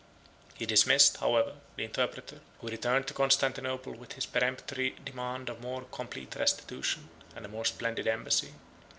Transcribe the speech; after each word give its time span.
He 0.55 0.65
dismissed, 0.65 1.17
however, 1.17 1.57
the 1.75 1.83
interpreter, 1.83 2.41
who 2.59 2.69
returned 2.69 3.05
to 3.05 3.13
Constantinople 3.13 3.93
with 3.93 4.13
his 4.13 4.25
peremptory 4.25 4.95
demand 5.05 5.47
of 5.47 5.61
more 5.61 5.83
complete 5.83 6.33
restitution, 6.35 7.07
and 7.35 7.45
a 7.45 7.49
more 7.49 7.65
splendid 7.65 8.07
embassy. 8.07 8.51